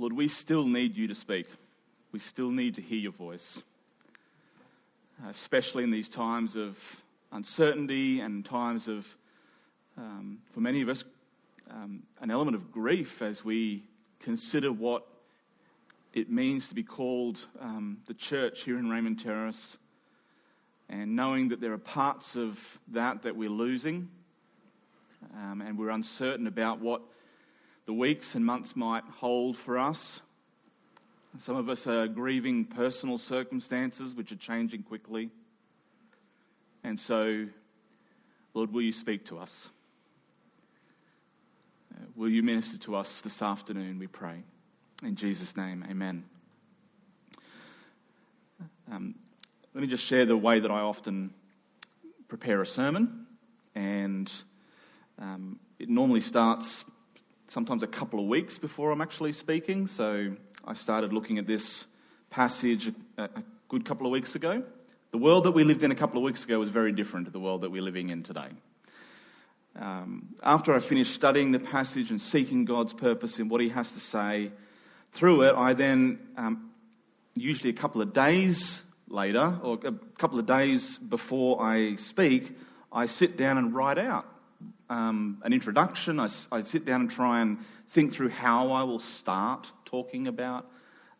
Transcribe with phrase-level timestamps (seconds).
[0.00, 1.46] Lord, we still need you to speak.
[2.12, 3.60] We still need to hear your voice,
[5.28, 6.78] especially in these times of
[7.32, 9.04] uncertainty and times of,
[9.96, 11.02] um, for many of us,
[11.68, 13.82] um, an element of grief as we
[14.20, 15.04] consider what
[16.14, 19.78] it means to be called um, the church here in Raymond Terrace,
[20.88, 22.56] and knowing that there are parts of
[22.92, 24.08] that that we're losing,
[25.34, 27.02] um, and we're uncertain about what
[27.88, 30.20] the weeks and months might hold for us.
[31.38, 35.30] Some of us are grieving personal circumstances which are changing quickly.
[36.84, 37.46] And so,
[38.52, 39.70] Lord, will you speak to us?
[42.14, 44.42] Will you minister to us this afternoon, we pray.
[45.02, 46.24] In Jesus' name, amen.
[48.92, 49.14] Um,
[49.72, 51.32] let me just share the way that I often
[52.28, 53.26] prepare a sermon.
[53.74, 54.30] And
[55.18, 56.84] um, it normally starts
[57.48, 59.86] sometimes a couple of weeks before I'm actually speaking.
[59.86, 61.86] So I started looking at this
[62.30, 63.28] passage a,
[63.68, 64.62] good couple of weeks ago.
[65.12, 67.32] The world that we lived in a couple of weeks ago was very different to
[67.32, 68.48] the world that we're living in today.
[69.76, 73.92] Um, after I finished studying the passage and seeking God's purpose in what He has
[73.92, 74.52] to say
[75.12, 76.70] through it, I then, um,
[77.34, 82.58] usually a couple of days later, or a couple of days before I speak,
[82.92, 84.26] I sit down and write out
[84.90, 86.18] um, an introduction.
[86.18, 87.58] I, I, sit down and try and
[87.90, 90.66] think through how I will start talking about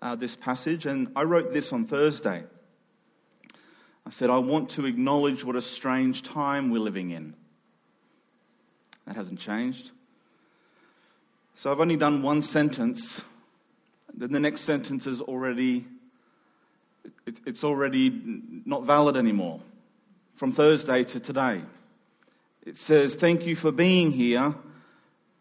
[0.00, 0.86] uh, this passage.
[0.86, 2.44] And I wrote this on Thursday.
[4.06, 7.34] I said, I want to acknowledge what a strange time we're living in.
[9.06, 9.90] That hasn't changed.
[11.56, 13.20] So I've only done one sentence.
[14.14, 15.86] Then the next sentence is already,
[17.26, 18.10] it, it's already
[18.64, 19.60] not valid anymore.
[20.34, 21.62] From Thursday to today.
[22.64, 24.54] It says, Thank you for being here.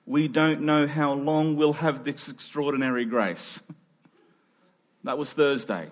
[0.05, 3.59] We don't know how long we'll have this extraordinary grace.
[5.03, 5.89] That was Thursday.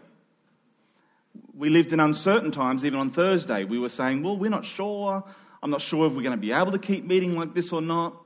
[1.53, 3.64] We lived in uncertain times, even on Thursday.
[3.64, 5.24] We were saying, Well, we're not sure.
[5.64, 7.81] I'm not sure if we're going to be able to keep meeting like this or
[7.81, 8.22] not.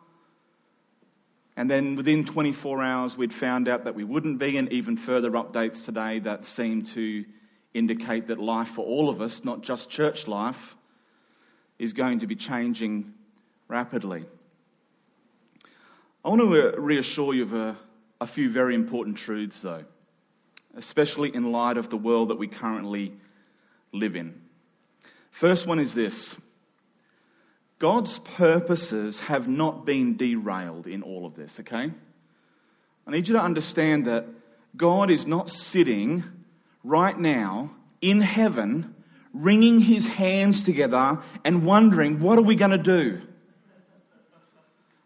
[1.55, 5.29] And then within 24 hours, we'd found out that we wouldn't be, and even further
[5.31, 7.25] updates today that seem to
[7.73, 10.75] indicate that life for all of us, not just church life,
[11.79, 13.13] is going to be changing
[13.67, 14.25] rapidly.
[16.23, 17.77] I want to reassure you of a,
[18.19, 19.85] a few very important truths, though,
[20.75, 23.13] especially in light of the world that we currently
[23.93, 24.39] live in.
[25.31, 26.35] First one is this
[27.79, 31.89] God's purposes have not been derailed in all of this, okay?
[33.07, 34.27] I need you to understand that
[34.75, 36.23] God is not sitting
[36.83, 38.93] right now in heaven
[39.33, 43.21] wringing his hands together and wondering, what are we going to do?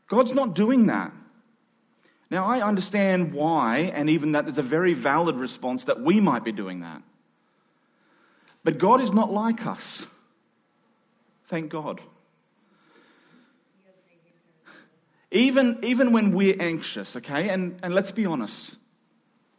[0.07, 1.11] God's not doing that.
[2.29, 6.44] Now, I understand why, and even that there's a very valid response that we might
[6.44, 7.01] be doing that.
[8.63, 10.06] But God is not like us.
[11.47, 12.01] Thank God.
[15.31, 18.75] Even, even when we're anxious, okay, and, and let's be honest,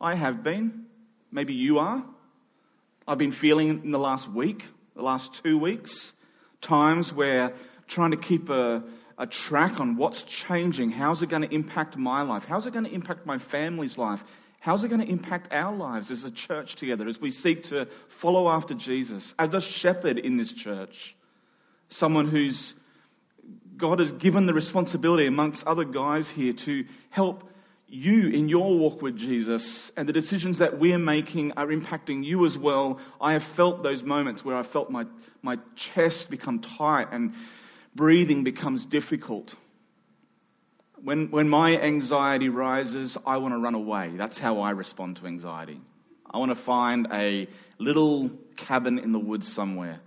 [0.01, 0.87] I have been,
[1.33, 2.05] maybe you are.
[3.07, 4.67] I've been feeling in the last week,
[4.97, 6.15] the last two weeks,
[6.63, 7.53] times where
[7.87, 8.83] trying to keep a,
[9.19, 12.87] a track on what's changing, how's it going to impact my life, how's it going
[12.87, 14.25] to impact my family's life,
[14.59, 17.87] how's it going to impact our lives as a church together as we seek to
[18.09, 21.15] follow after Jesus, as a shepherd in this church,
[21.91, 22.73] someone who's
[23.77, 27.51] God has given the responsibility amongst other guys here to help
[27.87, 32.47] you in your walk with Jesus and the decisions that we're making are impacting you
[32.47, 32.99] as well.
[33.21, 35.07] I have felt those moments where I felt my,
[35.43, 37.35] my chest become tight and
[37.95, 39.55] breathing becomes difficult.
[41.03, 44.13] When, when my anxiety rises, I want to run away.
[44.17, 45.81] That's how I respond to anxiety.
[46.31, 47.47] I want to find a
[47.79, 50.01] little cabin in the woods somewhere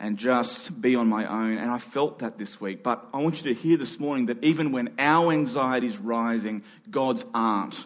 [0.00, 1.58] and just be on my own.
[1.58, 2.82] And I felt that this week.
[2.82, 6.64] But I want you to hear this morning that even when our anxiety is rising,
[6.90, 7.84] God's aren't.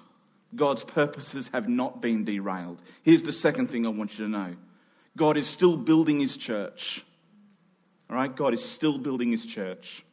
[0.54, 2.80] God's purposes have not been derailed.
[3.03, 4.54] Here's the second thing I want you to know
[5.16, 7.04] God is still building his church.
[8.09, 8.34] All right?
[8.34, 10.04] God is still building his church.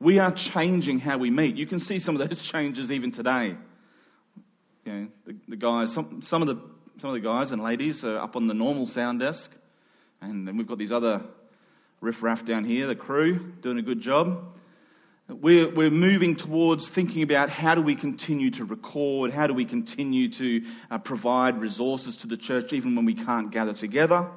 [0.00, 1.56] We are changing how we meet.
[1.56, 3.56] You can see some of those changes even today.
[4.84, 6.56] You know, the, the guys, some, some, of the,
[6.98, 9.50] some of the guys and ladies are up on the normal sound desk.
[10.24, 11.22] And then we've got these other
[12.00, 14.56] riffraff down here, the crew, doing a good job.
[15.28, 19.64] We're, we're moving towards thinking about how do we continue to record, how do we
[19.64, 24.28] continue to uh, provide resources to the church even when we can't gather together.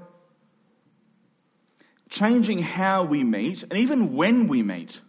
[2.10, 5.02] Changing how we meet, and even when we meet.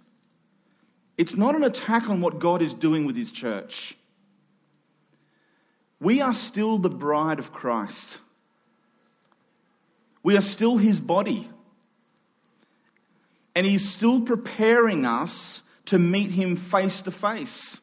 [1.17, 3.97] It's not an attack on what God is doing with His church.
[6.01, 8.19] We are still the bride of Christ.
[10.29, 11.49] We are still his body.
[13.55, 17.79] And he's still preparing us to meet him face to face.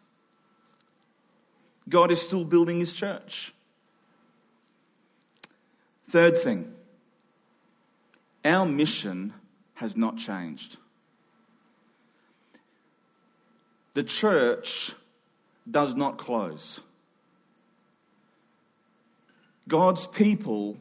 [1.90, 3.52] God is still building his church.
[6.12, 6.72] Third thing,
[8.46, 9.34] our mission
[9.74, 10.78] has not changed.
[13.96, 14.92] The church
[15.72, 16.80] does not close.
[19.68, 20.78] God's people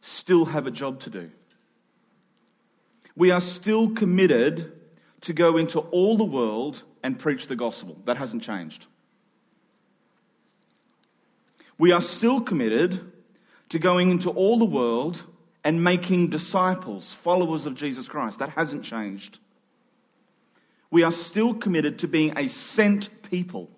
[0.00, 1.30] still have a job to do.
[3.16, 4.72] We are still committed
[5.22, 7.96] to go into all the world and preach the gospel.
[8.06, 8.86] That hasn't changed.
[11.78, 13.00] We are still committed
[13.70, 15.22] to going into all the world
[15.64, 18.38] and making disciples, followers of Jesus Christ.
[18.38, 19.38] That hasn't changed.
[20.90, 23.70] We are still committed to being a sent people.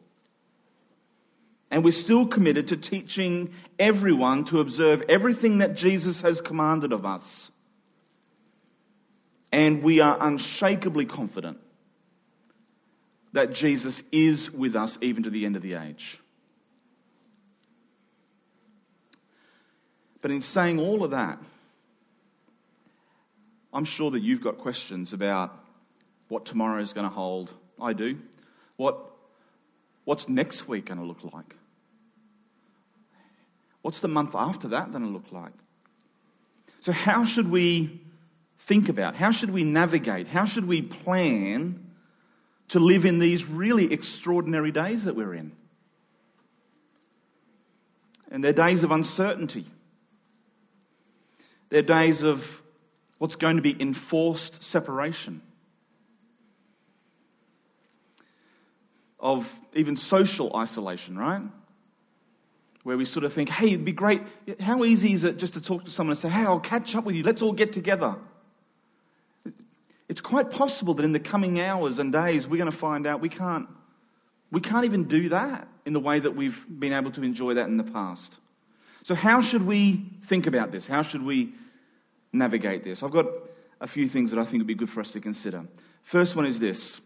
[1.72, 7.06] And we're still committed to teaching everyone to observe everything that Jesus has commanded of
[7.06, 7.50] us.
[9.50, 11.58] And we are unshakably confident
[13.32, 16.18] that Jesus is with us even to the end of the age.
[20.20, 21.38] But in saying all of that,
[23.72, 25.58] I'm sure that you've got questions about
[26.28, 27.50] what tomorrow is going to hold.
[27.80, 28.18] I do.
[28.76, 29.11] What,
[30.04, 31.56] what's next week going to look like?
[33.82, 35.52] What's the month after that going to look like?
[36.80, 38.00] So, how should we
[38.60, 39.14] think about?
[39.14, 40.28] How should we navigate?
[40.28, 41.90] How should we plan
[42.68, 45.52] to live in these really extraordinary days that we're in?
[48.30, 49.66] And they're days of uncertainty.
[51.68, 52.62] They're days of
[53.18, 55.42] what's going to be enforced separation,
[59.22, 61.40] of even social isolation, right?
[62.82, 64.20] Where we sort of think, hey, it'd be great.
[64.60, 67.04] How easy is it just to talk to someone and say, hey, I'll catch up
[67.04, 67.22] with you.
[67.22, 68.16] Let's all get together.
[70.08, 73.20] It's quite possible that in the coming hours and days, we're going to find out
[73.20, 73.68] we can't,
[74.50, 77.68] we can't even do that in the way that we've been able to enjoy that
[77.68, 78.36] in the past.
[79.04, 80.86] So, how should we think about this?
[80.86, 81.54] How should we
[82.32, 83.02] navigate this?
[83.02, 83.26] I've got
[83.80, 85.64] a few things that I think would be good for us to consider.
[86.02, 87.00] First one is this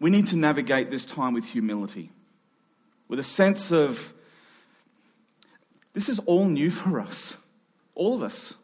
[0.00, 2.10] we need to navigate this time with humility,
[3.08, 4.12] with a sense of
[5.92, 7.34] this is all new for us,
[7.94, 8.54] all of us.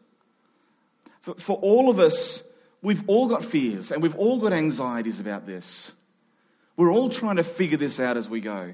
[1.21, 2.41] For, for all of us,
[2.81, 5.91] we've all got fears and we've all got anxieties about this.
[6.77, 8.73] We're all trying to figure this out as we go.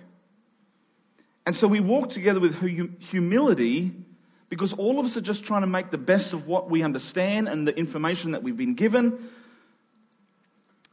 [1.46, 2.56] And so we walk together with
[3.00, 3.94] humility
[4.50, 7.48] because all of us are just trying to make the best of what we understand
[7.48, 9.30] and the information that we've been given.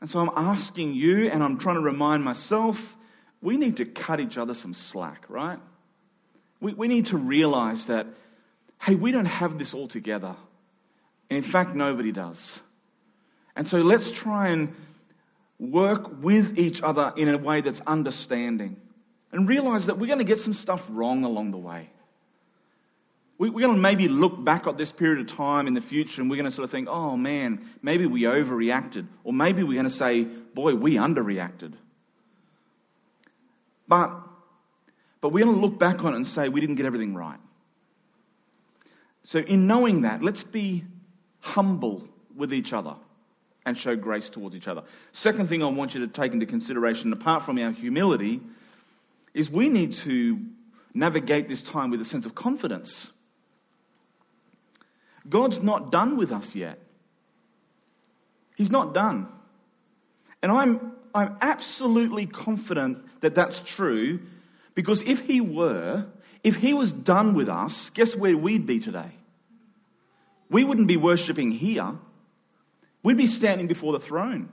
[0.01, 2.97] And so I'm asking you, and I'm trying to remind myself,
[3.43, 5.59] we need to cut each other some slack, right?
[6.61, 8.07] We, we need to realize that,
[8.81, 10.37] hey, we don't have this all together.
[11.31, 12.61] And in fact, nobody does.
[13.57, 14.75] And so let's try and
[15.59, 18.77] work with each other in a way that's understanding
[19.33, 21.91] and realize that we're going to get some stuff wrong along the way.
[23.39, 26.29] We're going to maybe look back at this period of time in the future and
[26.29, 29.07] we're going to sort of think, oh man, maybe we overreacted.
[29.23, 31.75] Or maybe we're going to say, boy, we underreacted.
[33.87, 34.11] But,
[35.21, 37.39] but we're going to look back on it and say, we didn't get everything right.
[39.23, 40.85] So, in knowing that, let's be
[41.41, 42.97] humble with each other
[43.65, 44.83] and show grace towards each other.
[45.13, 48.41] Second thing I want you to take into consideration, apart from our humility,
[49.35, 50.41] is we need to
[50.95, 53.11] navigate this time with a sense of confidence.
[55.29, 56.79] God's not done with us yet.
[58.57, 59.29] He's not done.
[60.43, 64.21] And I'm, I'm absolutely confident that that's true
[64.75, 66.07] because if He were,
[66.43, 69.11] if He was done with us, guess where we'd be today?
[70.51, 71.95] We wouldn't be worshipping here,
[73.03, 74.49] we'd be standing before the throne.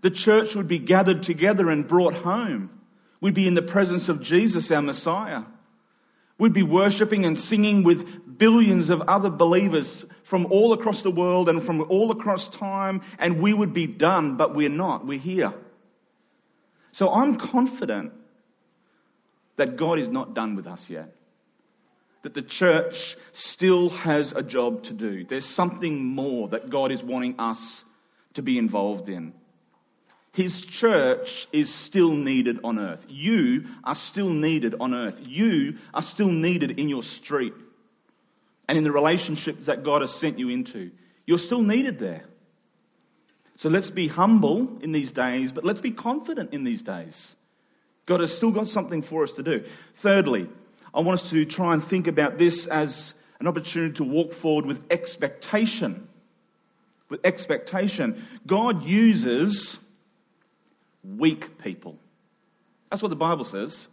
[0.00, 2.70] The church would be gathered together and brought home.
[3.20, 5.42] We'd be in the presence of Jesus, our Messiah.
[6.38, 11.48] We'd be worshipping and singing with billions of other believers from all across the world
[11.48, 15.06] and from all across time, and we would be done, but we're not.
[15.06, 15.54] We're here.
[16.90, 18.12] So I'm confident
[19.54, 21.14] that God is not done with us yet.
[22.22, 25.24] That the church still has a job to do.
[25.24, 27.84] There's something more that God is wanting us
[28.34, 29.34] to be involved in.
[30.32, 33.06] His church is still needed on earth.
[33.08, 35.20] You are still needed on earth.
[35.24, 37.54] You are still needed in your street
[38.72, 40.90] and in the relationships that God has sent you into.
[41.26, 42.24] You're still needed there.
[43.56, 47.36] So let's be humble in these days, but let's be confident in these days.
[48.06, 49.62] God has still got something for us to do.
[49.96, 50.48] Thirdly,
[50.94, 54.64] I want us to try and think about this as an opportunity to walk forward
[54.64, 56.08] with expectation.
[57.10, 58.26] With expectation.
[58.46, 59.78] God uses
[61.04, 61.98] weak people.
[62.90, 63.86] That's what the Bible says.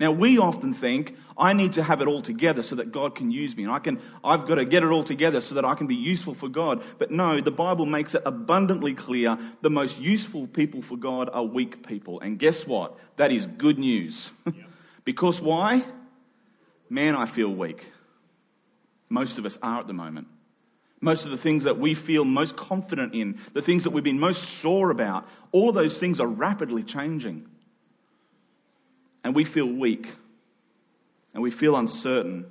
[0.00, 3.32] Now, we often think, I need to have it all together so that God can
[3.32, 3.64] use me.
[3.64, 5.96] And I can, I've got to get it all together so that I can be
[5.96, 6.84] useful for God.
[6.98, 11.42] But no, the Bible makes it abundantly clear the most useful people for God are
[11.42, 12.20] weak people.
[12.20, 12.96] And guess what?
[13.16, 14.30] That is good news.
[15.04, 15.84] because why?
[16.88, 17.84] Man, I feel weak.
[19.08, 20.28] Most of us are at the moment.
[21.00, 24.18] Most of the things that we feel most confident in, the things that we've been
[24.18, 27.48] most sure about, all of those things are rapidly changing
[29.28, 30.10] and we feel weak
[31.34, 32.46] and we feel uncertain.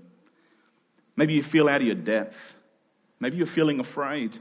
[1.16, 2.56] Maybe you feel out of your depth.
[3.20, 4.38] Maybe you're feeling afraid.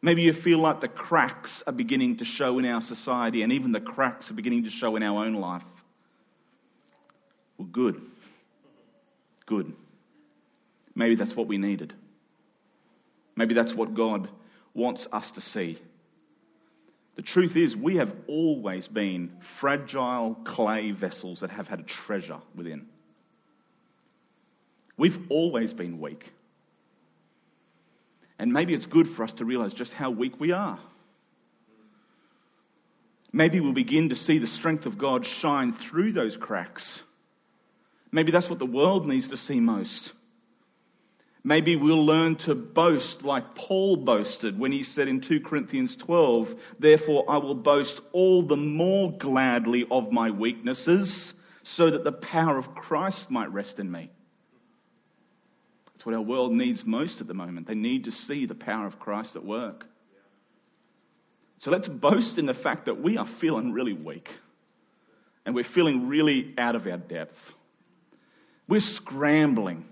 [0.00, 3.72] Maybe you feel like the cracks are beginning to show in our society, and even
[3.72, 5.62] the cracks are beginning to show in our own life.
[7.58, 8.00] Well, good.
[9.44, 9.70] Good.
[10.94, 11.92] Maybe that's what we needed.
[13.36, 14.30] Maybe that's what God
[14.72, 15.78] wants us to see.
[17.16, 22.38] The truth is, we have always been fragile clay vessels that have had a treasure
[22.54, 22.86] within.
[24.96, 26.32] We've always been weak.
[28.38, 30.78] And maybe it's good for us to realize just how weak we are.
[33.32, 37.02] Maybe we'll begin to see the strength of God shine through those cracks.
[38.10, 40.12] Maybe that's what the world needs to see most.
[41.44, 46.54] Maybe we'll learn to boast like Paul boasted when he said in 2 Corinthians 12,
[46.78, 51.34] Therefore I will boast all the more gladly of my weaknesses,
[51.64, 54.10] so that the power of Christ might rest in me.
[55.86, 57.66] That's what our world needs most at the moment.
[57.66, 59.86] They need to see the power of Christ at work.
[61.58, 64.30] So let's boast in the fact that we are feeling really weak
[65.44, 67.54] and we're feeling really out of our depth.
[68.68, 69.84] We're scrambling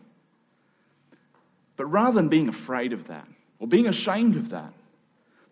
[1.81, 3.27] but rather than being afraid of that
[3.59, 4.75] or being ashamed of that,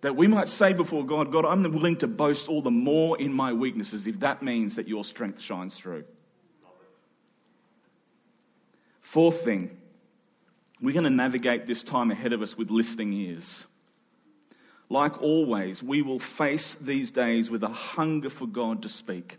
[0.03, 3.33] that we might say before God, God, I'm willing to boast all the more in
[3.33, 6.05] my weaknesses if that means that your strength shines through.
[9.01, 9.75] Fourth thing,
[10.83, 13.65] we're going to navigate this time ahead of us with listening ears.
[14.91, 19.39] Like always, we will face these days with a hunger for God to speak.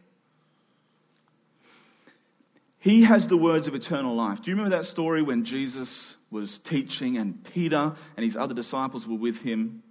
[2.80, 4.42] He has the words of eternal life.
[4.42, 9.08] Do you remember that story when Jesus was teaching and Peter and his other disciples
[9.08, 9.84] were with him?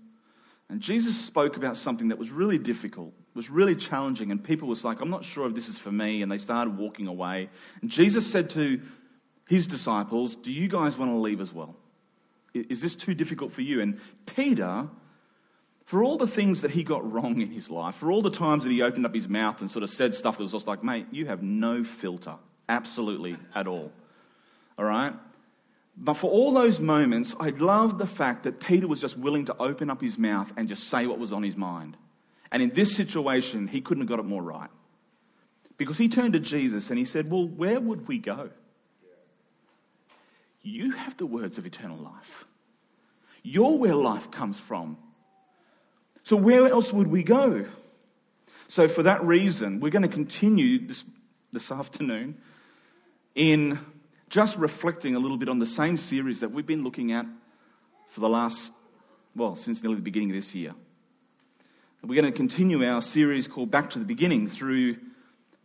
[0.71, 4.85] And Jesus spoke about something that was really difficult, was really challenging, and people was
[4.85, 7.49] like, I'm not sure if this is for me, and they started walking away.
[7.81, 8.81] And Jesus said to
[9.49, 11.75] his disciples, Do you guys want to leave as well?
[12.53, 13.81] Is this too difficult for you?
[13.81, 14.89] And Peter,
[15.85, 18.65] for all the things that he got wrong in his life, for all the times
[18.65, 20.85] that he opened up his mouth and sort of said stuff that was just like,
[20.85, 22.35] mate, you have no filter.
[22.69, 23.91] Absolutely at all.
[24.79, 25.15] All right?
[26.01, 29.57] But for all those moments, I loved the fact that Peter was just willing to
[29.59, 31.97] open up his mouth and just say what was on his mind.
[32.53, 34.71] And in this situation, he couldn't have got it more right.
[35.77, 38.51] Because he turned to Jesus and he said, Well, where would we go?
[40.63, 42.47] You have the words of eternal life.
[43.43, 44.99] You're where life comes from.
[46.23, 47.67] So, where else would we go?
[48.69, 51.05] So, for that reason, we're going to continue this,
[51.53, 52.39] this afternoon
[53.35, 53.79] in
[54.29, 57.27] just reflecting a little bit on the same series that we've been looking at
[58.11, 58.73] for the last,
[59.35, 60.75] well, since nearly the beginning of this year.
[62.03, 64.97] We're going to continue our series called Back to the Beginning through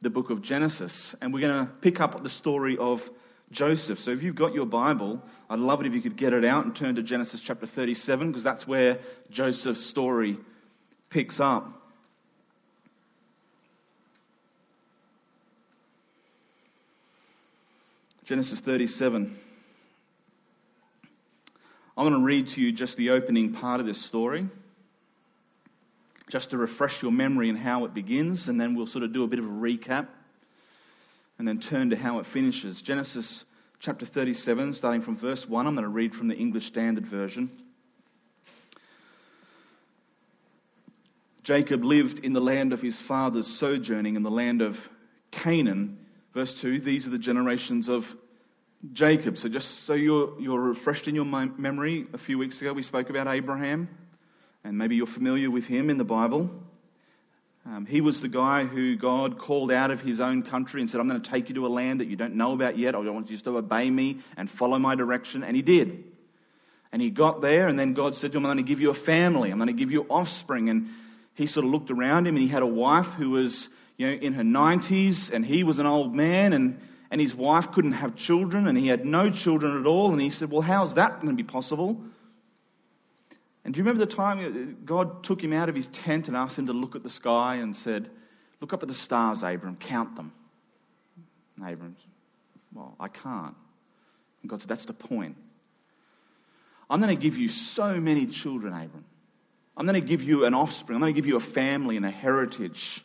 [0.01, 3.10] the book of Genesis, and we're going to pick up the story of
[3.51, 4.00] Joseph.
[4.00, 6.65] So if you've got your Bible, I'd love it if you could get it out
[6.65, 10.38] and turn to Genesis chapter 37, because that's where Joseph's story
[11.10, 11.83] picks up.
[18.24, 19.38] Genesis 37.
[21.98, 24.48] I'm going to read to you just the opening part of this story,
[26.30, 29.25] just to refresh your memory and how it begins, and then we'll sort of do
[29.25, 30.08] a bit of a recap
[31.38, 32.82] and then turn to how it finishes.
[32.82, 33.44] Genesis
[33.80, 35.68] chapter 37, starting from verse 1.
[35.68, 37.51] I'm going to read from the English Standard Version.
[41.44, 44.89] Jacob lived in the land of his fathers, sojourning in the land of
[45.32, 45.98] Canaan
[46.34, 48.16] Verse 2 These are the generations of
[48.92, 49.38] Jacob.
[49.38, 53.10] So, just so you're, you're refreshed in your memory, a few weeks ago we spoke
[53.10, 53.88] about Abraham,
[54.63, 56.50] and maybe you're familiar with him in the Bible.
[57.66, 61.00] Um, he was the guy who God called out of his own country and said,
[61.00, 62.94] I'm going to take you to a land that you don't know about yet.
[62.94, 65.44] I want you to obey me and follow my direction.
[65.44, 66.04] And he did.
[66.92, 68.90] And he got there, and then God said to him, I'm going to give you
[68.90, 69.50] a family.
[69.50, 70.70] I'm going to give you offspring.
[70.70, 70.90] And
[71.36, 74.14] he sort of looked around him, and he had a wife who was you know,
[74.14, 76.80] in her 90s, and he was an old man, and,
[77.12, 80.12] and his wife couldn't have children, and he had no children at all.
[80.12, 82.02] And he said, Well, how's that going to be possible?
[83.66, 86.36] And do you remember the time uh, God took him out of his tent and
[86.36, 88.10] asked him to look at the sky and said,
[88.60, 90.32] Look up at the stars, Abram, count them.
[91.58, 91.96] And Abram,
[92.74, 93.56] Well, I can't.
[94.42, 95.38] And God said, That's the point.
[96.90, 99.06] I'm going to give you so many children, Abram.
[99.76, 100.96] I'm going to give you an offspring.
[100.96, 103.04] I'm going to give you a family and a heritage.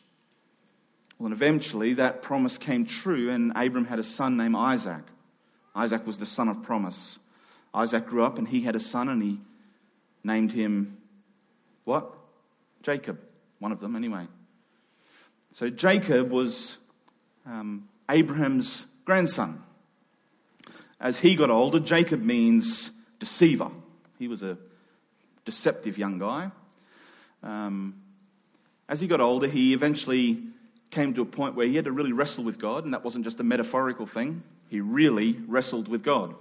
[1.18, 5.02] Well, and eventually that promise came true, and Abram had a son named Isaac.
[5.74, 7.18] Isaac was the son of promise.
[7.74, 9.40] Isaac grew up, and he had a son, and he
[10.22, 10.96] named him
[11.84, 12.12] what?
[12.82, 13.18] Jacob.
[13.58, 14.26] One of them, anyway.
[15.52, 16.76] So Jacob was
[17.46, 19.62] um, Abraham's grandson.
[21.00, 23.70] As he got older, Jacob means deceiver.
[24.18, 24.58] He was a
[25.44, 26.50] deceptive young guy.
[27.42, 27.94] Um,
[28.88, 30.42] as he got older, he eventually
[30.90, 33.24] came to a point where he had to really wrestle with God, and that wasn't
[33.24, 34.42] just a metaphorical thing.
[34.68, 36.34] He really wrestled with God.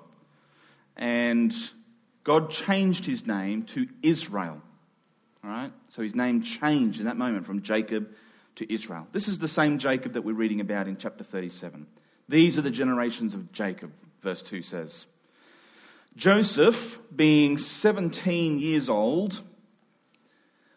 [0.95, 1.53] And
[2.23, 4.61] God changed his name to Israel.
[5.43, 5.71] All right?
[5.89, 8.09] So his name changed in that moment from Jacob
[8.55, 9.07] to Israel.
[9.11, 11.87] This is the same Jacob that we're reading about in chapter 37.
[12.27, 15.05] These are the generations of Jacob, verse 2 says.
[16.15, 19.41] Joseph, being 17 years old,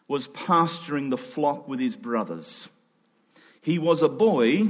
[0.06, 2.68] was pasturing the flock with his brothers.
[3.60, 4.68] He was a boy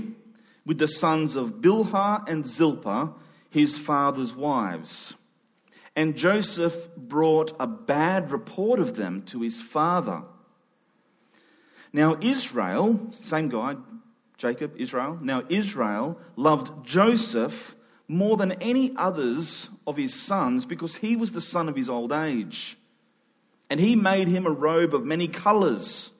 [0.67, 3.13] with the sons of Bilhah and Zilpah,
[3.49, 5.15] his father's wives.
[5.97, 10.23] And Joseph brought a bad report of them to his father.
[11.93, 13.77] Now, Israel, same guy,
[14.39, 15.19] Jacob, Israel.
[15.21, 17.75] Now, Israel loved Joseph
[18.07, 22.13] more than any others of his sons because he was the son of his old
[22.13, 22.77] age.
[23.69, 26.11] And he made him a robe of many colors.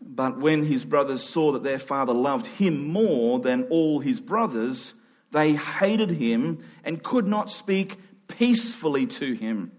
[0.00, 4.94] But when his brothers saw that their father loved him more than all his brothers,
[5.30, 9.72] they hated him and could not speak peacefully to him.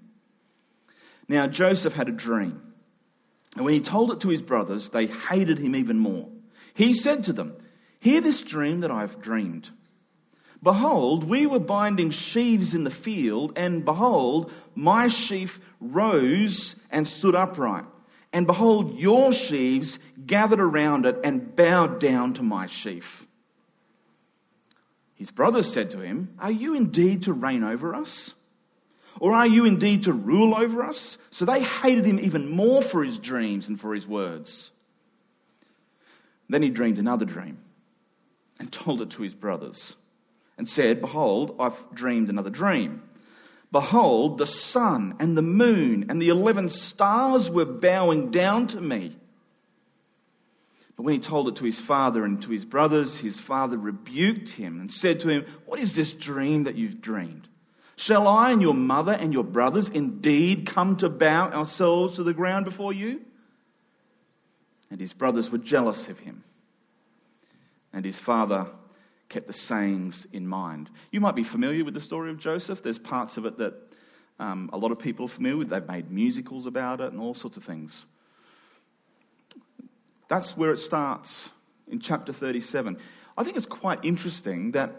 [1.27, 2.61] Now, Joseph had a dream.
[3.55, 6.29] And when he told it to his brothers, they hated him even more.
[6.73, 7.55] He said to them,
[7.99, 9.69] Hear this dream that I've dreamed.
[10.63, 17.35] Behold, we were binding sheaves in the field, and behold, my sheaf rose and stood
[17.35, 17.85] upright.
[18.33, 23.27] And behold, your sheaves gathered around it and bowed down to my sheaf.
[25.15, 28.33] His brothers said to him, Are you indeed to reign over us?
[29.19, 31.17] Or are you indeed to rule over us?
[31.29, 34.71] So they hated him even more for his dreams and for his words.
[36.49, 37.59] Then he dreamed another dream
[38.59, 39.93] and told it to his brothers
[40.57, 43.03] and said, Behold, I've dreamed another dream.
[43.71, 49.15] Behold, the sun and the moon and the eleven stars were bowing down to me.
[50.97, 54.49] But when he told it to his father and to his brothers, his father rebuked
[54.49, 57.47] him and said to him, What is this dream that you've dreamed?
[57.95, 62.33] Shall I and your mother and your brothers indeed come to bow ourselves to the
[62.33, 63.21] ground before you?
[64.89, 66.43] And his brothers were jealous of him.
[67.93, 68.67] And his father
[69.31, 70.89] kept the sayings in mind.
[71.09, 72.83] You might be familiar with the story of Joseph.
[72.83, 73.73] There's parts of it that
[74.39, 75.69] um, a lot of people are familiar with.
[75.69, 78.05] They've made musicals about it and all sorts of things.
[80.27, 81.49] That's where it starts
[81.89, 82.97] in chapter 37.
[83.37, 84.93] I think it's quite interesting that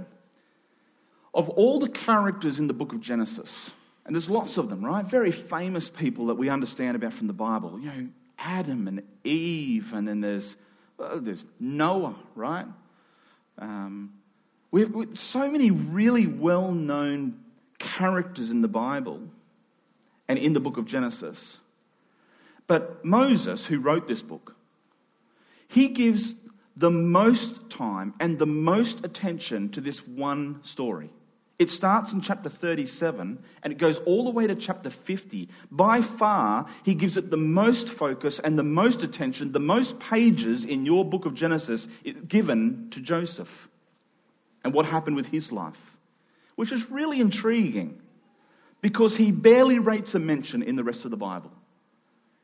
[1.34, 3.70] of all the characters in the book of Genesis,
[4.06, 5.04] and there's lots of them, right?
[5.04, 7.78] Very famous people that we understand about from the Bible.
[7.78, 10.56] You know, Adam and Eve, and then there's,
[10.98, 12.66] oh, there's Noah, right?
[13.58, 14.12] Um,
[14.72, 17.38] we have so many really well known
[17.78, 19.20] characters in the Bible
[20.26, 21.58] and in the book of Genesis.
[22.66, 24.56] But Moses, who wrote this book,
[25.68, 26.34] he gives
[26.74, 31.10] the most time and the most attention to this one story.
[31.58, 35.50] It starts in chapter 37 and it goes all the way to chapter 50.
[35.70, 40.64] By far, he gives it the most focus and the most attention, the most pages
[40.64, 41.88] in your book of Genesis
[42.26, 43.68] given to Joseph
[44.64, 45.96] and what happened with his life,
[46.56, 48.00] which is really intriguing
[48.80, 51.52] because he barely rates a mention in the rest of the Bible.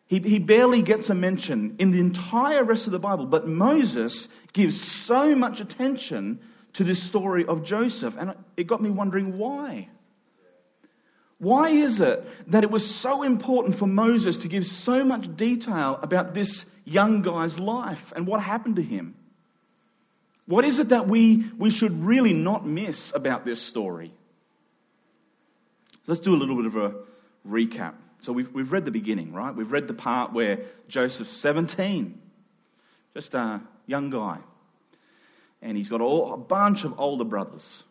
[0.06, 4.28] He, he barely gets a mention in the entire rest of the Bible, but Moses
[4.52, 6.40] gives so much attention
[6.74, 9.88] to this story of Joseph, and it got me wondering why.
[11.38, 15.98] Why is it that it was so important for Moses to give so much detail
[16.02, 19.14] about this young guy's life and what happened to him?
[20.48, 24.10] What is it that we, we should really not miss about this story?
[26.06, 26.94] Let's do a little bit of a
[27.46, 27.92] recap.
[28.22, 29.54] So we've, we've read the beginning, right?
[29.54, 32.18] We've read the part where Joseph's 17,
[33.12, 34.38] just a young guy.
[35.60, 37.82] and he's got all, a bunch of older brothers.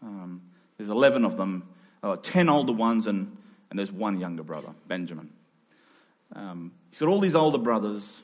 [0.00, 0.42] Um,
[0.78, 1.64] there's 11 of them,
[2.04, 3.36] uh, 10 older ones, and,
[3.70, 5.30] and there's one younger brother, Benjamin.
[6.36, 8.22] Um, he's got all these older brothers,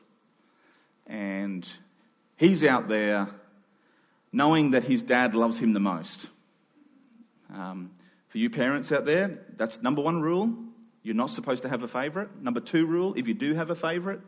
[1.09, 1.69] and
[2.37, 3.29] he's out there
[4.33, 6.29] knowing that his dad loves him the most.
[7.53, 7.91] Um,
[8.29, 10.55] for you parents out there, that's number one rule.
[11.03, 12.41] You're not supposed to have a favorite.
[12.41, 14.21] Number two rule if you do have a favorite,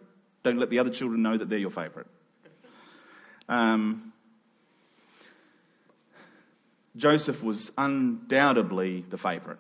[0.42, 2.06] don't let the other children know that they're your favorite.
[3.48, 4.12] Um,
[6.96, 9.58] Joseph was undoubtedly the favorite.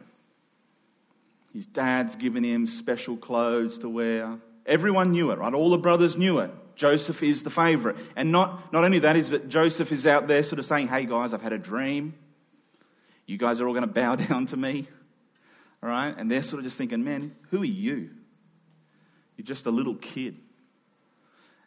[1.52, 4.38] His dad's given him special clothes to wear.
[4.66, 5.54] Everyone knew it, right?
[5.54, 6.50] All the brothers knew it.
[6.76, 7.96] Joseph is the favorite.
[8.16, 11.06] And not, not only that is that Joseph is out there sort of saying, hey
[11.06, 12.14] guys, I've had a dream.
[13.26, 14.88] You guys are all going to bow down to me.
[15.82, 16.14] All right?
[16.16, 18.10] And they're sort of just thinking, man, who are you?
[19.36, 20.36] You're just a little kid.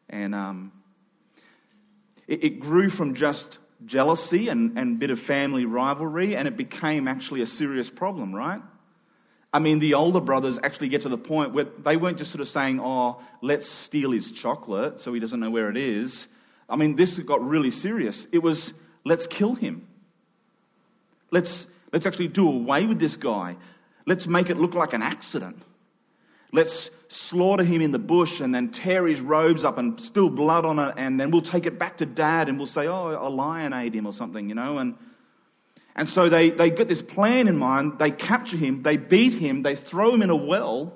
[0.09, 0.71] And um,
[2.27, 7.07] it, it grew from just jealousy and, and bit of family rivalry, and it became
[7.07, 8.61] actually a serious problem, right?
[9.53, 12.41] I mean, the older brothers actually get to the point where they weren't just sort
[12.41, 16.27] of saying, oh, let's steal his chocolate so he doesn't know where it is.
[16.69, 18.27] I mean, this got really serious.
[18.31, 18.73] It was,
[19.05, 19.87] let's kill him.
[21.31, 23.55] Let's, let's actually do away with this guy.
[24.05, 25.61] Let's make it look like an accident.
[26.51, 30.65] Let's slaughter him in the bush and then tear his robes up and spill blood
[30.65, 33.29] on it, and then we'll take it back to dad and we'll say, oh, a
[33.29, 34.77] lion ate him or something, you know.
[34.77, 34.95] And,
[35.97, 37.97] and so they, they get this plan in mind.
[37.97, 40.93] They capture him, they beat him, they throw him in a well,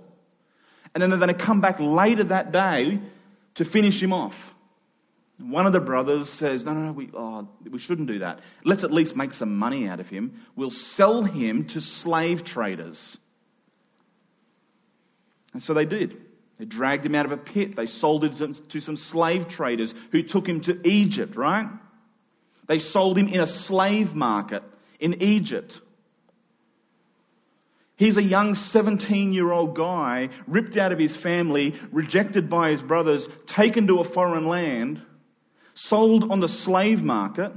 [0.93, 2.99] and then they're going to come back later that day
[3.55, 4.53] to finish him off.
[5.39, 8.41] One of the brothers says, No, no, no, we, oh, we shouldn't do that.
[8.63, 10.39] Let's at least make some money out of him.
[10.55, 13.17] We'll sell him to slave traders.
[15.53, 16.21] And so they did.
[16.59, 17.75] They dragged him out of a pit.
[17.75, 21.67] They sold him to some slave traders who took him to Egypt, right?
[22.67, 24.61] They sold him in a slave market
[25.01, 25.81] in Egypt.
[27.97, 32.81] He's a young 17 year old guy, ripped out of his family, rejected by his
[32.81, 35.01] brothers, taken to a foreign land,
[35.73, 37.51] sold on the slave market.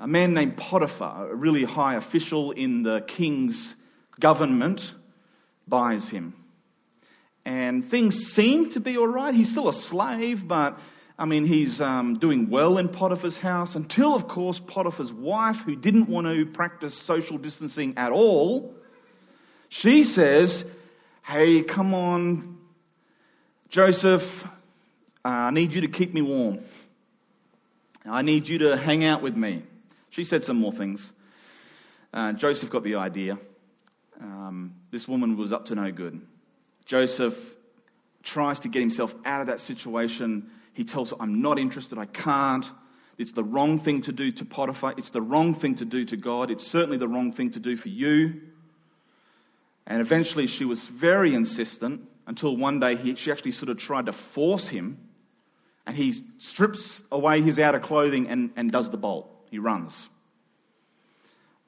[0.00, 3.74] A man named Potiphar, a really high official in the king's
[4.20, 4.92] government,
[5.66, 6.34] buys him.
[7.44, 9.34] And things seem to be all right.
[9.34, 10.78] He's still a slave, but
[11.18, 15.76] I mean, he's um, doing well in Potiphar's house until, of course, Potiphar's wife, who
[15.76, 18.74] didn't want to practice social distancing at all,
[19.68, 20.64] she says,
[21.22, 22.58] Hey, come on,
[23.68, 24.44] Joseph,
[25.24, 26.60] uh, I need you to keep me warm.
[28.04, 29.62] I need you to hang out with me.
[30.10, 31.12] She said some more things.
[32.12, 33.38] Uh, Joseph got the idea.
[34.20, 36.20] Um, this woman was up to no good.
[36.84, 37.36] Joseph
[38.22, 40.50] tries to get himself out of that situation.
[40.74, 42.68] He tells her, I'm not interested, I can't.
[43.16, 44.94] It's the wrong thing to do to Potiphar.
[44.98, 46.50] It's the wrong thing to do to God.
[46.50, 48.40] It's certainly the wrong thing to do for you.
[49.86, 54.06] And eventually she was very insistent until one day he, she actually sort of tried
[54.06, 54.98] to force him.
[55.86, 59.30] And he strips away his outer clothing and, and does the bolt.
[59.50, 60.08] He runs.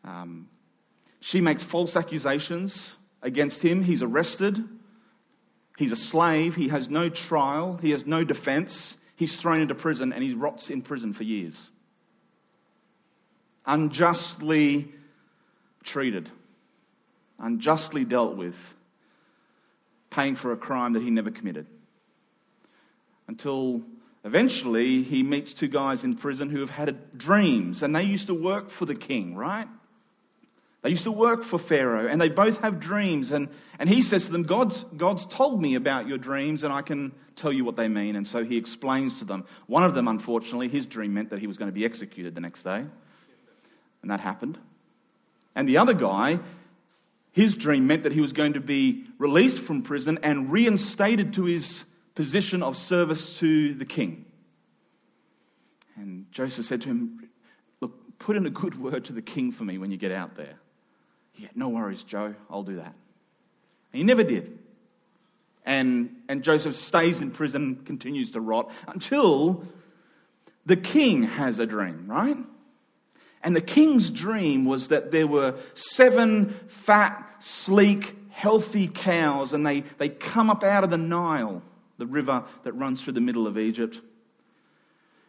[0.02, 0.48] Um,
[1.20, 3.82] she makes false accusations against him.
[3.82, 4.64] He's arrested.
[5.76, 6.54] He's a slave.
[6.54, 7.78] He has no trial.
[7.80, 8.96] He has no defense.
[9.16, 11.70] He's thrown into prison and he rots in prison for years.
[13.66, 14.92] Unjustly
[15.82, 16.30] treated,
[17.38, 18.56] unjustly dealt with,
[20.10, 21.66] paying for a crime that he never committed.
[23.28, 23.82] Until
[24.24, 28.34] eventually he meets two guys in prison who have had dreams and they used to
[28.34, 29.68] work for the king, right?
[30.82, 33.32] They used to work for Pharaoh, and they both have dreams.
[33.32, 36.82] And, and he says to them, God's, God's told me about your dreams, and I
[36.82, 38.14] can tell you what they mean.
[38.16, 39.44] And so he explains to them.
[39.66, 42.40] One of them, unfortunately, his dream meant that he was going to be executed the
[42.40, 42.84] next day.
[44.02, 44.58] And that happened.
[45.54, 46.38] And the other guy,
[47.32, 51.44] his dream meant that he was going to be released from prison and reinstated to
[51.44, 51.84] his
[52.14, 54.24] position of service to the king.
[55.96, 57.28] And Joseph said to him,
[57.80, 60.36] Look, put in a good word to the king for me when you get out
[60.36, 60.54] there.
[61.36, 62.94] Yeah, no worries, Joe, I'll do that.
[63.92, 64.58] And he never did.
[65.64, 69.66] And, and Joseph stays in prison, continues to rot until
[70.64, 72.36] the king has a dream, right?
[73.42, 79.82] And the king's dream was that there were seven fat, sleek, healthy cows, and they,
[79.98, 81.62] they come up out of the Nile,
[81.98, 84.00] the river that runs through the middle of Egypt.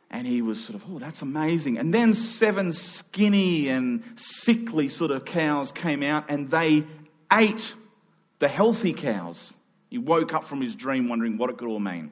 [0.10, 1.78] And he was sort of, oh, that's amazing.
[1.78, 6.86] And then seven skinny and sickly sort of cows came out and they
[7.32, 7.74] ate
[8.39, 9.54] the healthy cows.
[9.89, 12.12] He woke up from his dream wondering what it could all mean.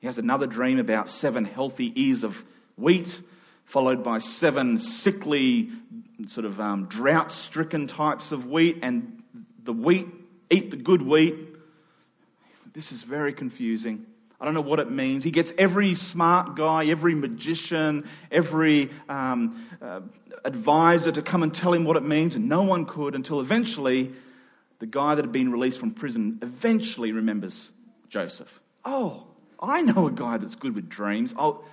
[0.00, 2.42] He has another dream about seven healthy ears of
[2.76, 3.20] wheat,
[3.64, 5.70] followed by seven sickly,
[6.26, 9.22] sort of um, drought stricken types of wheat, and
[9.62, 10.06] the wheat,
[10.50, 11.34] eat the good wheat.
[12.74, 14.06] This is very confusing.
[14.40, 15.24] I don't know what it means.
[15.24, 20.00] He gets every smart guy, every magician, every um, uh,
[20.44, 24.12] advisor to come and tell him what it means, and no one could until eventually
[24.80, 27.70] the guy that had been released from prison eventually remembers
[28.08, 28.60] Joseph.
[28.84, 29.26] Oh,
[29.60, 31.32] I know a guy that's good with dreams.
[31.36, 31.64] I'll...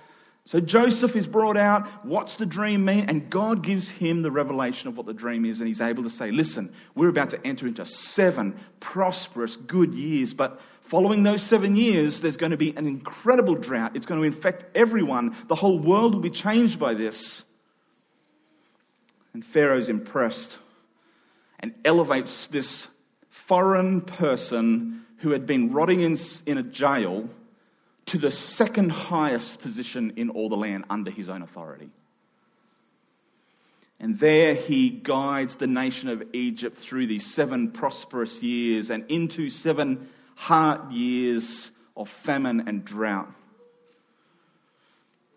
[0.44, 1.86] So Joseph is brought out.
[2.04, 3.08] What's the dream mean?
[3.08, 6.10] And God gives him the revelation of what the dream is, and he's able to
[6.10, 11.76] say, Listen, we're about to enter into seven prosperous, good years, but following those seven
[11.76, 13.94] years, there's going to be an incredible drought.
[13.94, 15.36] It's going to infect everyone.
[15.46, 17.44] The whole world will be changed by this.
[19.32, 20.58] And Pharaoh's impressed
[21.60, 22.88] and elevates this
[23.30, 27.30] foreign person who had been rotting in, in a jail
[28.12, 31.88] to the second highest position in all the land under his own authority.
[33.98, 39.48] And there he guides the nation of Egypt through these seven prosperous years and into
[39.48, 43.32] seven hard years of famine and drought.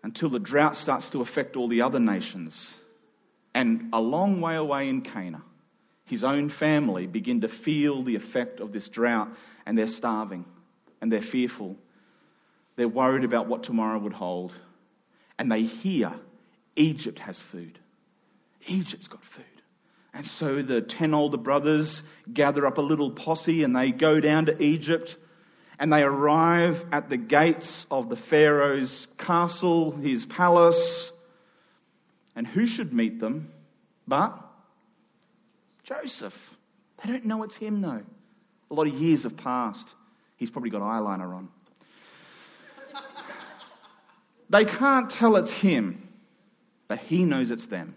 [0.02, 2.76] Until the drought starts to affect all the other nations.
[3.54, 5.40] And a long way away in Canaan,
[6.04, 9.30] his own family begin to feel the effect of this drought
[9.64, 10.44] and they're starving
[11.00, 11.78] and they're fearful.
[12.76, 14.54] They're worried about what tomorrow would hold.
[15.38, 16.12] And they hear
[16.76, 17.78] Egypt has food.
[18.66, 19.44] Egypt's got food.
[20.14, 24.46] And so the 10 older brothers gather up a little posse and they go down
[24.46, 25.16] to Egypt
[25.78, 31.12] and they arrive at the gates of the Pharaoh's castle, his palace.
[32.34, 33.52] And who should meet them
[34.08, 34.38] but
[35.84, 36.56] Joseph?
[37.02, 38.02] They don't know it's him, though.
[38.70, 39.88] A lot of years have passed.
[40.36, 41.48] He's probably got eyeliner on.
[44.48, 46.08] They can't tell it's him,
[46.88, 47.94] but he knows it's them.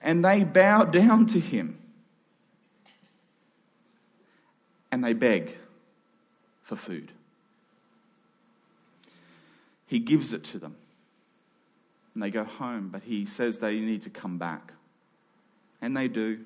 [0.00, 1.78] And they bow down to him.
[4.90, 5.56] And they beg
[6.62, 7.10] for food.
[9.86, 10.76] He gives it to them.
[12.14, 14.72] And they go home, but he says they need to come back.
[15.82, 16.40] And they do.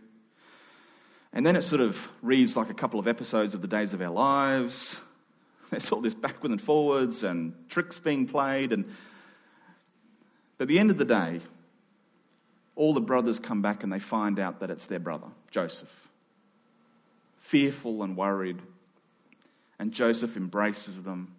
[1.32, 4.02] And then it sort of reads like a couple of episodes of the days of
[4.02, 4.98] our lives.
[5.72, 8.72] There's all this backwards and forwards and tricks being played.
[8.72, 8.84] And
[10.58, 11.40] at the end of the day,
[12.74, 15.92] all the brothers come back and they find out that it's their brother, Joseph.
[17.40, 18.58] Fearful and worried.
[19.78, 21.34] And Joseph embraces them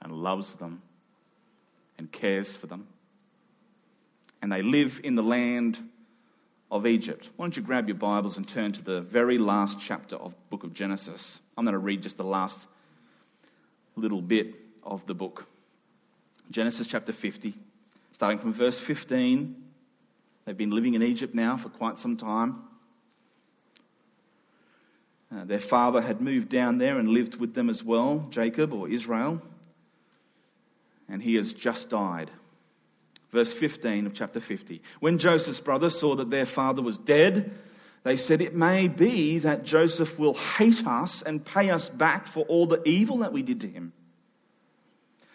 [0.00, 0.82] and loves them
[1.98, 2.86] and cares for them.
[4.40, 5.78] And they live in the land
[6.70, 7.28] of Egypt.
[7.36, 10.64] Why don't you grab your Bibles and turn to the very last chapter of book
[10.64, 11.40] of Genesis?
[11.56, 12.66] I'm going to read just the last
[13.96, 15.46] little bit of the book.
[16.50, 17.54] Genesis chapter 50,
[18.12, 19.56] starting from verse 15.
[20.44, 22.62] They've been living in Egypt now for quite some time.
[25.34, 28.88] Uh, their father had moved down there and lived with them as well, Jacob or
[28.88, 29.40] Israel,
[31.08, 32.30] and he has just died
[33.32, 34.82] verse 15 of chapter 50.
[35.00, 37.52] When Joseph's brothers saw that their father was dead,
[38.04, 42.44] they said, It may be that Joseph will hate us and pay us back for
[42.44, 43.92] all the evil that we did to him.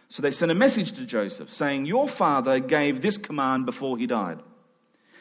[0.10, 4.08] So they sent a message to Joseph saying, Your father gave this command before he
[4.08, 4.39] died.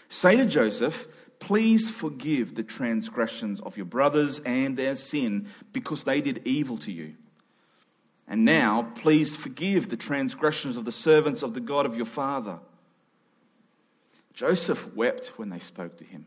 [0.08, 1.06] Say to Joseph,
[1.38, 6.92] Please forgive the transgressions of your brothers and their sin because they did evil to
[6.92, 7.14] you.
[8.26, 12.58] And now, please forgive the transgressions of the servants of the God of your father.
[14.32, 16.26] Joseph wept when they spoke to him.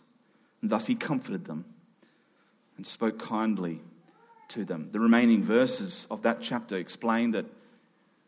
[0.61, 1.65] And thus he comforted them
[2.77, 3.81] and spoke kindly
[4.49, 4.89] to them.
[4.91, 7.45] The remaining verses of that chapter explain that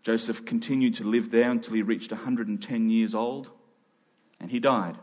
[0.03, 3.49] Joseph continued to live there until he reached 110 years old
[4.39, 4.97] and he died.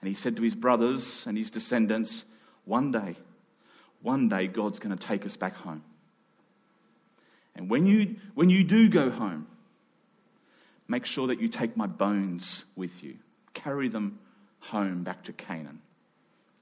[0.00, 2.24] And he said to his brothers and his descendants,
[2.64, 3.16] One day,
[4.00, 5.84] one day God's going to take us back home.
[7.54, 9.46] And when you, when you do go home,
[10.88, 13.18] make sure that you take my bones with you.
[13.52, 14.18] Carry them
[14.58, 15.80] home back to Canaan.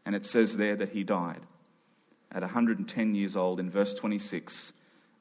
[0.07, 1.41] And it says there that he died
[2.33, 4.73] at 110 years old in verse 26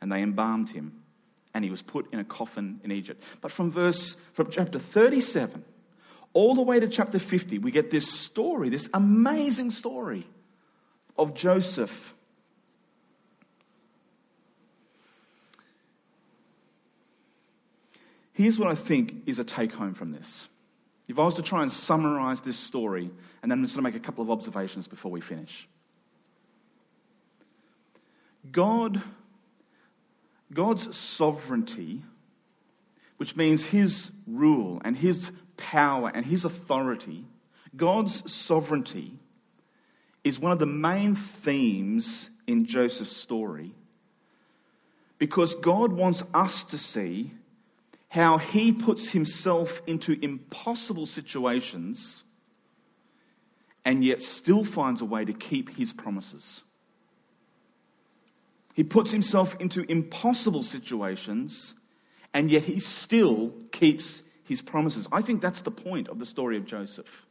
[0.02, 1.04] and they embalmed him,
[1.54, 3.22] and he was put in a coffin in Egypt.
[3.42, 5.66] But from verse, from chapter 37
[6.34, 10.28] all the way to chapter 50, we get this story, this amazing story
[11.18, 12.14] of Joseph.
[18.32, 20.48] Here's what I think is a take home from this.
[21.10, 23.10] If I was to try and summarize this story,
[23.42, 25.68] and then I'm just going to make a couple of observations before we finish.
[28.52, 29.02] God,
[30.54, 32.04] God's sovereignty,
[33.18, 37.26] which means his rule and his power and his authority,
[37.76, 39.18] God's sovereignty
[40.24, 43.74] is one of the main themes in Joseph's story
[45.18, 47.32] because God wants us to see
[48.10, 52.24] how he puts himself into impossible situations
[53.86, 56.64] and yet still finds a way to keep his promises.
[58.74, 61.76] He puts himself into impossible situations
[62.34, 65.08] and yet he still keeps his promises.
[65.12, 67.26] I think that's the point of the story of Joseph.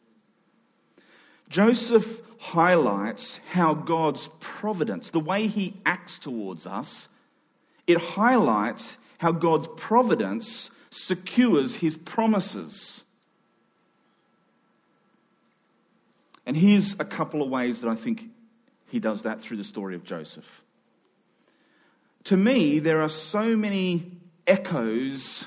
[1.49, 7.09] Joseph highlights how God's providence, the way he acts towards us,
[7.87, 13.04] it highlights how God's providence secures his promises.
[16.46, 18.24] And here's a couple of ways that I think
[18.88, 20.62] he does that through the story of Joseph.
[22.24, 24.12] To me, there are so many
[24.46, 25.46] echoes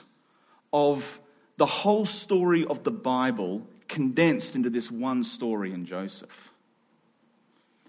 [0.72, 1.20] of
[1.58, 6.52] the whole story of the Bible condensed into this one story in Joseph.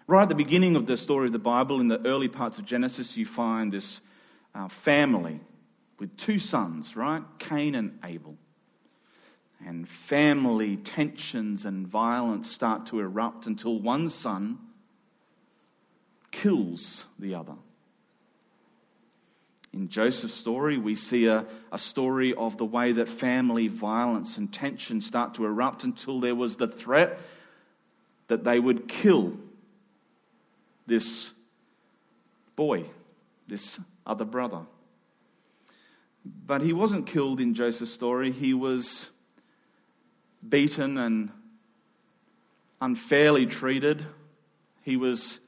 [0.06, 2.64] Right at the beginning of the story of the Bible, in the early parts of
[2.64, 4.00] Genesis, you find this
[4.54, 5.40] uh, family
[6.02, 7.22] with two sons, right?
[7.38, 8.36] Cain and Abel.
[9.64, 14.58] And family tensions and violence start to erupt until one son
[16.32, 17.54] kills the other.
[19.72, 24.52] In Joseph's story, we see a, a story of the way that family violence and
[24.52, 27.20] tension start to erupt until there was the threat
[28.26, 29.34] that they would kill
[30.84, 31.30] this
[32.56, 32.86] boy,
[33.46, 34.62] this other brother.
[36.24, 38.30] But he wasn't killed in Joseph's story.
[38.30, 39.08] He was
[40.46, 41.30] beaten and
[42.80, 44.04] unfairly treated.
[44.82, 45.38] He was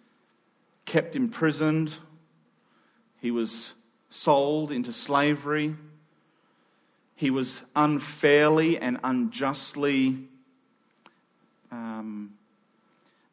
[0.85, 1.95] kept imprisoned.
[3.21, 3.75] He was
[4.11, 5.75] sold into slavery.
[7.17, 10.29] He was unfairly and unjustly
[11.71, 12.35] um,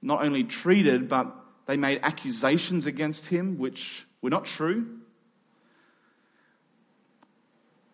[0.02, 1.36] not only treated, but
[1.68, 5.01] they made accusations against him which were not true.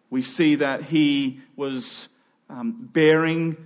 [0.10, 2.08] We see that he was
[2.50, 3.58] um, bearing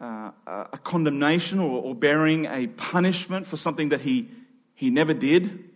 [0.00, 4.30] uh, a condemnation or, or bearing a punishment for something that he,
[4.74, 5.66] he never did.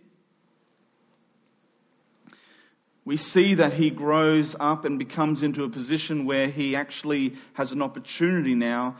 [3.03, 7.71] we see that he grows up and becomes into a position where he actually has
[7.71, 8.95] an opportunity now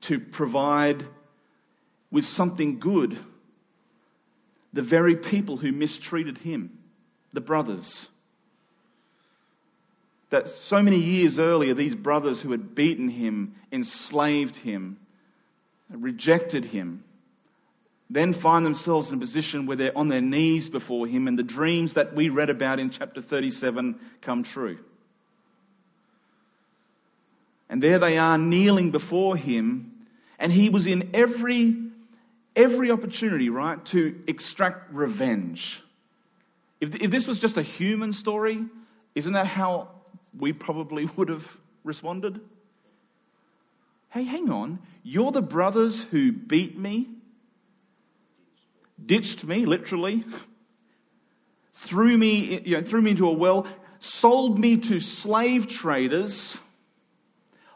[0.00, 1.04] to provide
[2.10, 3.18] with something good
[4.72, 6.78] the very people who mistreated him,
[7.32, 8.08] the brothers.
[10.30, 14.98] That so many years earlier, these brothers who had beaten him, enslaved him,
[15.90, 17.02] rejected him,
[18.10, 21.42] then find themselves in a position where they're on their knees before Him and the
[21.42, 24.78] dreams that we read about in chapter 37 come true.
[27.68, 29.92] And there they are kneeling before Him,
[30.38, 31.76] and He was in every,
[32.56, 35.82] every opportunity, right, to extract revenge.
[36.80, 38.64] If, if this was just a human story,
[39.14, 39.88] isn't that how
[40.38, 41.46] we probably would have
[41.84, 42.40] responded?
[44.10, 44.78] Hey, hang on.
[45.02, 47.08] You're the brothers who beat me
[49.04, 50.24] ditched me, literally,
[51.74, 53.66] threw me, you know, threw me into a well,
[54.00, 56.58] sold me to slave traders,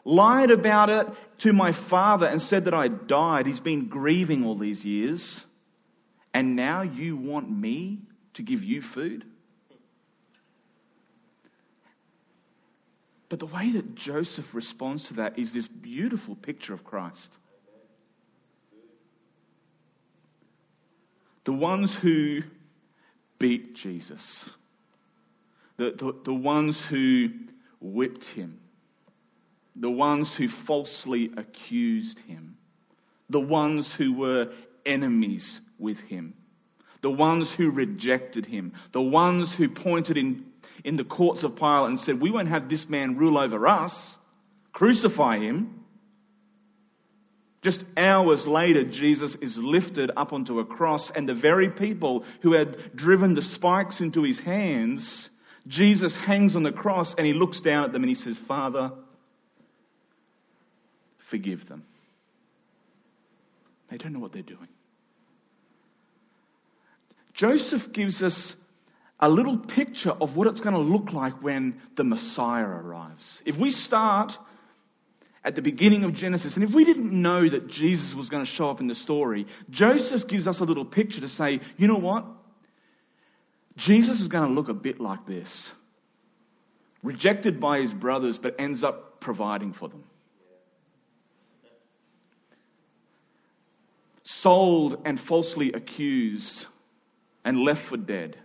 [0.05, 1.07] lied about it
[1.39, 3.45] to my father and said that I died.
[3.45, 5.41] He's been grieving all these years.
[6.33, 7.99] And now you want me
[8.33, 9.25] to give you food?
[13.33, 17.35] But the way that Joseph responds to that is this beautiful picture of Christ.
[21.43, 22.43] The ones who
[23.39, 24.47] beat Jesus,
[25.77, 27.29] the, the, the ones who
[27.81, 28.59] whipped him,
[29.75, 32.55] the ones who falsely accused him,
[33.31, 34.53] the ones who were
[34.85, 36.35] enemies with him,
[37.01, 40.45] the ones who rejected him, the ones who pointed in,
[40.83, 44.17] in the courts of Pilate and said, We won't have this man rule over us,
[44.71, 45.79] crucify him.
[47.61, 52.51] Just hours later, Jesus is lifted up onto a cross, and the very people who
[52.51, 55.29] had driven the spikes into his hands
[55.67, 58.91] Jesus hangs on the cross and he looks down at them and he says, Father,
[61.17, 61.85] forgive them.
[63.89, 64.67] They don't know what they're doing.
[67.33, 68.55] Joseph gives us
[69.23, 73.41] a little picture of what it's going to look like when the Messiah arrives.
[73.45, 74.37] If we start
[75.45, 78.51] at the beginning of Genesis, and if we didn't know that Jesus was going to
[78.51, 81.97] show up in the story, Joseph gives us a little picture to say, you know
[81.97, 82.25] what?
[83.77, 85.71] Jesus is going to look a bit like this
[87.01, 90.03] rejected by his brothers, but ends up providing for them.
[94.23, 96.65] Sold and falsely accused
[97.45, 98.37] and left for dead,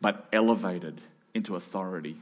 [0.00, 1.00] but elevated
[1.34, 2.16] into authority.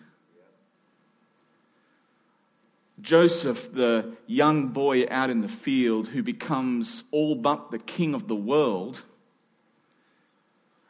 [3.01, 8.29] Joseph, the young boy out in the field who becomes all but the king of
[8.29, 9.03] the world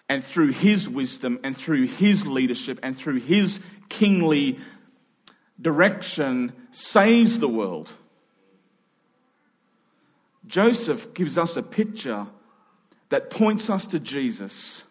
[0.08, 3.58] and through his wisdom and through his leadership and through his
[3.88, 4.58] kingly
[5.60, 7.90] direction saves the world.
[10.46, 12.26] Joseph gives us a picture
[13.08, 14.82] that points us to Jesus.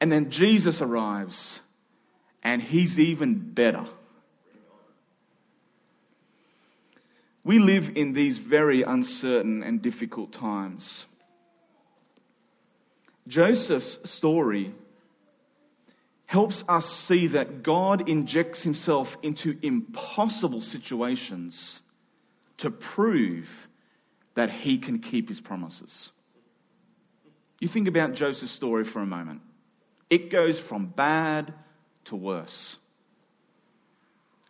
[0.00, 1.60] And then Jesus arrives,
[2.42, 3.86] and he's even better.
[7.44, 11.06] We live in these very uncertain and difficult times.
[13.26, 14.74] Joseph's story
[16.26, 21.80] helps us see that God injects himself into impossible situations
[22.58, 23.68] to prove
[24.34, 26.12] that he can keep his promises.
[27.60, 29.40] You think about Joseph's story for a moment.
[30.10, 31.52] It goes from bad
[32.06, 32.76] to worse.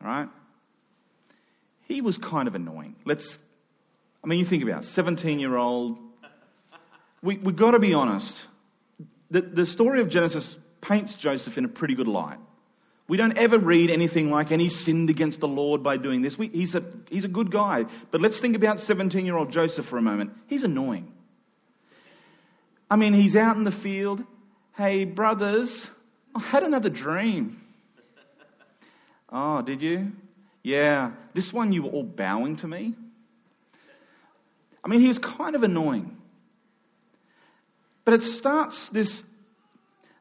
[0.01, 0.29] All right?
[1.87, 2.97] He was kind of annoying.
[3.05, 3.39] Let's,
[4.23, 5.99] I mean, you think about 17 year old.
[7.23, 8.47] We, we've got to be honest
[9.31, 12.39] the, the story of Genesis paints Joseph in a pretty good light.
[13.09, 16.37] We don't ever read anything like, and he sinned against the Lord by doing this.
[16.37, 17.87] We, he's, a, he's a good guy.
[18.11, 20.33] But let's think about 17 year old Joseph for a moment.
[20.47, 21.13] He's annoying.
[22.91, 24.25] I mean, he's out in the field.
[24.79, 25.91] Hey, brothers,
[26.37, 27.61] I had another dream.
[29.29, 30.13] oh, did you?
[30.63, 31.11] Yeah.
[31.35, 32.95] This one you were all bowing to me.
[34.85, 36.17] I mean, he was kind of annoying.
[38.05, 39.25] But it starts this,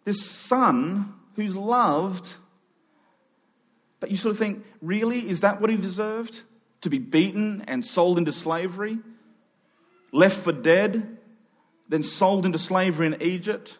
[0.05, 2.27] this son who's loved,
[3.99, 5.29] but you sort of think, really?
[5.29, 6.41] Is that what he deserved?
[6.81, 8.97] To be beaten and sold into slavery?
[10.11, 11.19] Left for dead?
[11.89, 13.77] Then sold into slavery in Egypt?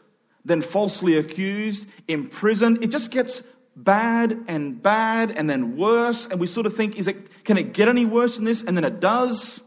[0.47, 1.87] Then falsely accused?
[2.07, 2.81] Imprisoned?
[2.81, 3.43] It just gets
[3.75, 6.25] bad and bad and then worse.
[6.25, 8.63] And we sort of think, is it, can it get any worse than this?
[8.63, 9.59] And then it does.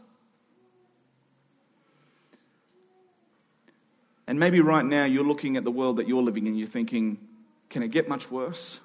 [4.25, 7.19] And maybe right now you're looking at the world that you're living in, you're thinking,
[7.69, 8.79] can it get much worse?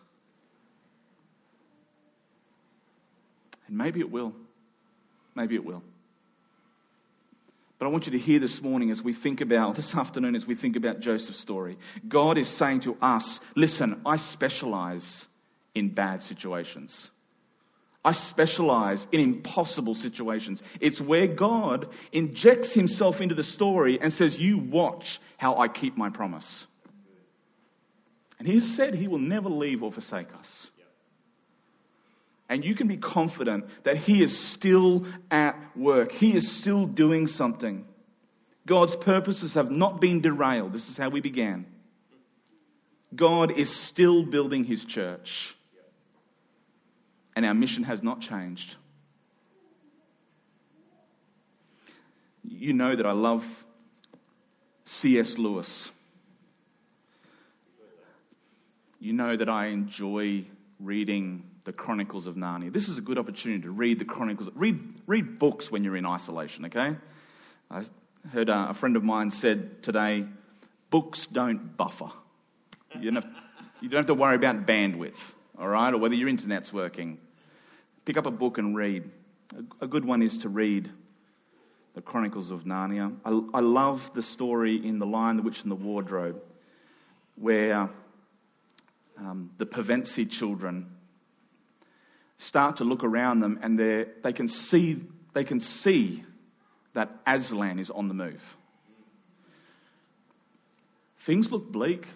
[3.68, 4.34] And maybe it will.
[5.34, 5.82] Maybe it will.
[7.78, 10.46] But I want you to hear this morning as we think about, this afternoon, as
[10.46, 11.76] we think about Joseph's story.
[12.08, 15.26] God is saying to us, listen, I specialize
[15.74, 17.10] in bad situations.
[18.02, 20.62] I specialize in impossible situations.
[20.80, 25.96] It's where God injects himself into the story and says, You watch how I keep
[25.96, 26.66] my promise.
[28.38, 30.70] And he has said he will never leave or forsake us.
[32.48, 37.26] And you can be confident that he is still at work, he is still doing
[37.26, 37.84] something.
[38.66, 40.72] God's purposes have not been derailed.
[40.72, 41.66] This is how we began.
[43.14, 45.56] God is still building his church
[47.36, 48.76] and our mission has not changed.
[52.42, 53.44] You know that I love
[54.86, 55.36] C.S.
[55.36, 55.90] Lewis.
[58.98, 60.46] You know that I enjoy
[60.80, 62.72] reading the Chronicles of Narnia.
[62.72, 64.48] This is a good opportunity to read the Chronicles.
[64.54, 66.94] Read, read books when you're in isolation, okay?
[67.68, 67.82] I
[68.32, 70.24] heard uh, a friend of mine said today
[70.90, 72.10] books don't buffer.
[73.00, 73.34] You don't, have,
[73.80, 75.18] you don't have to worry about bandwidth,
[75.58, 77.18] all right, or whether your internet's working
[78.04, 79.10] pick up a book and read.
[79.80, 80.88] A good one is to read
[81.94, 83.12] the Chronicles of Narnia.
[83.24, 86.40] I, I love the story in The Lion, the Witch, and the Wardrobe,
[87.34, 87.90] where
[89.18, 90.92] um, the Pevensie children
[92.38, 96.24] start to look around them and they can see they can see
[96.94, 98.42] that Aslan is on the move.
[101.26, 102.06] Things look bleak.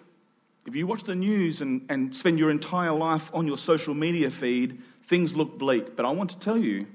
[0.65, 4.31] If you watch the news and, and spend your entire life on your social media
[4.31, 5.95] feed, things look bleak.
[5.95, 6.87] But I want to tell you,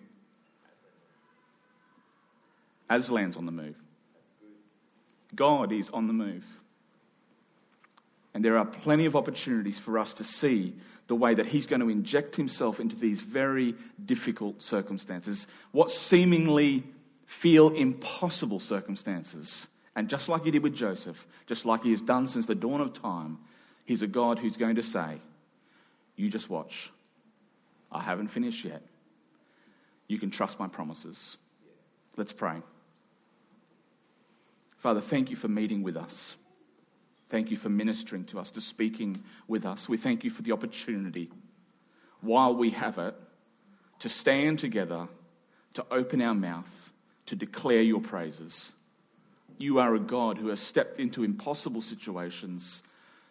[2.90, 3.76] Aslan's on the move.
[5.34, 6.44] God is on the move.
[8.34, 10.74] And there are plenty of opportunities for us to see
[11.08, 16.84] the way that He's going to inject Himself into these very difficult circumstances, what seemingly
[17.26, 19.66] feel impossible circumstances.
[19.94, 22.80] And just like He did with Joseph, just like He has done since the dawn
[22.80, 23.38] of time,
[23.84, 25.20] He's a God who's going to say,
[26.16, 26.90] You just watch.
[27.90, 28.82] I haven't finished yet.
[30.08, 31.36] You can trust my promises.
[32.16, 32.62] Let's pray.
[34.78, 36.36] Father, thank you for meeting with us.
[37.28, 39.88] Thank you for ministering to us, to speaking with us.
[39.88, 41.30] We thank you for the opportunity,
[42.20, 43.14] while we have it,
[44.00, 45.08] to stand together,
[45.74, 46.92] to open our mouth,
[47.26, 48.72] to declare your praises.
[49.58, 52.82] You are a God who has stepped into impossible situations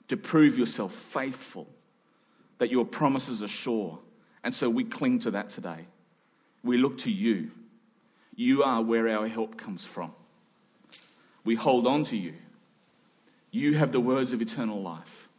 [0.08, 1.68] to prove yourself faithful,
[2.58, 4.00] that your promises are sure.
[4.44, 5.86] And so we cling to that today.
[6.64, 7.52] We look to you.
[8.36, 10.12] You are where our help comes from.
[11.44, 12.34] We hold on to you.
[13.56, 15.30] You have the words of eternal life.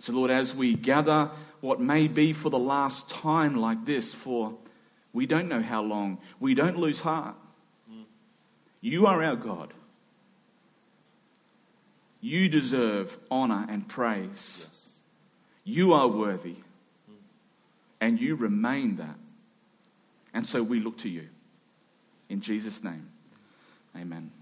[0.00, 4.54] So, Lord, as we gather what may be for the last time like this, for
[5.12, 7.36] we don't know how long, we don't lose heart.
[8.80, 9.72] You are our God.
[12.20, 14.66] You deserve honor and praise.
[14.66, 14.98] Yes.
[15.62, 16.56] You are worthy.
[18.00, 19.16] And you remain that.
[20.34, 21.28] And so we look to you.
[22.28, 23.08] In Jesus' name,
[23.96, 24.32] amen.